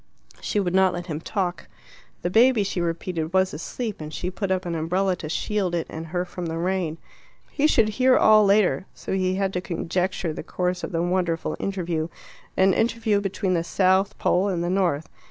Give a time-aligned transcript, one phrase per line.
[0.39, 1.67] She would not let him talk.
[2.23, 5.85] The baby, she repeated, was asleep, and she put up an umbrella to shield it
[5.91, 6.97] and her from the rain.
[7.51, 11.55] He should hear all later, so he had to conjecture the course of the wonderful
[11.59, 12.07] interview
[12.57, 15.07] an interview between the South pole and the North.